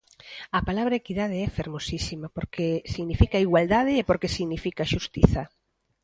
A 0.57 0.59
palabra 0.67 0.99
equidade 1.01 1.37
é 1.47 1.49
fermosísima 1.57 2.27
porque 2.35 2.65
significa 2.93 3.43
igualdade 3.47 3.93
e 3.99 4.07
porque 4.09 4.35
significa 4.37 4.89
xustiza. 4.93 5.43